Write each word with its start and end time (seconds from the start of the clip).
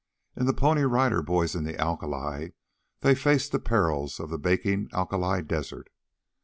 In 0.35 0.47
"THE 0.47 0.53
PONY 0.53 0.81
RIDER 0.83 1.21
BOYS 1.21 1.53
IN 1.53 1.63
THE 1.63 1.77
ALKALI," 1.79 2.53
they 3.01 3.13
faced 3.13 3.51
the 3.51 3.59
perils 3.59 4.19
of 4.19 4.31
the 4.31 4.39
baking 4.39 4.89
alkali 4.93 5.41
desert. 5.43 5.89